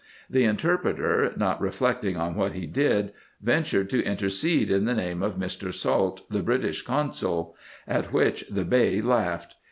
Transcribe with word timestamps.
The 0.31 0.45
in 0.45 0.57
terpreter, 0.57 1.31
not 1.37 1.61
reflecting 1.61 2.17
on 2.17 2.33
what 2.33 2.53
he 2.53 2.65
did, 2.65 3.13
ventured 3.39 3.87
to 3.91 4.03
intercede 4.03 4.71
in 4.71 4.85
the 4.85 4.95
name 4.95 5.21
of 5.21 5.35
Mr. 5.37 5.71
Salt, 5.71 6.27
the 6.27 6.41
British 6.41 6.81
consul; 6.81 7.55
at 7.87 8.11
which 8.11 8.45
the 8.49 8.65
Bey 8.65 8.99
laughed. 8.99 9.57